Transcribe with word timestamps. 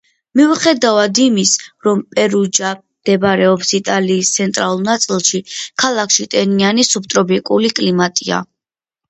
მიუხედავად 0.39 1.19
იმის, 1.25 1.51
რომ 1.87 2.01
პერუჯა 2.15 2.71
მდებარეობს 2.79 3.75
იტალიის 3.81 4.33
ცენტრალურ 4.39 4.83
ნაწილში, 4.89 5.43
ქალაქში 5.85 6.27
ტენიანი 6.35 6.89
სუბტროპიკული 6.91 7.73
კლიმატია. 7.83 8.43